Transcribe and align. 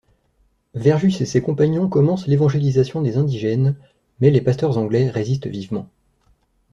Verjus 0.73 1.21
et 1.21 1.25
ses 1.27 1.43
compagnons 1.43 1.87
commencent 1.87 2.25
l'évangélisation 2.25 3.03
des 3.03 3.17
indigènes 3.17 3.75
mais 4.19 4.31
les 4.31 4.41
pasteurs 4.41 4.79
anglais 4.79 5.11
résistent 5.11 5.45
vivement. 5.45 5.87